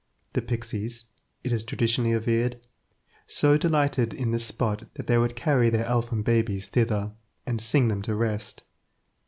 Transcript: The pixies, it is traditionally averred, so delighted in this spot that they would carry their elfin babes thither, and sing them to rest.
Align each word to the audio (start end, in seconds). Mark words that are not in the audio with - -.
The 0.33 0.41
pixies, 0.41 1.05
it 1.43 1.51
is 1.51 1.63
traditionally 1.63 2.11
averred, 2.13 2.59
so 3.27 3.55
delighted 3.55 4.15
in 4.15 4.31
this 4.31 4.43
spot 4.45 4.85
that 4.95 5.05
they 5.05 5.19
would 5.19 5.35
carry 5.35 5.69
their 5.69 5.85
elfin 5.85 6.23
babes 6.23 6.65
thither, 6.65 7.11
and 7.45 7.61
sing 7.61 7.87
them 7.87 8.01
to 8.01 8.15
rest. 8.15 8.63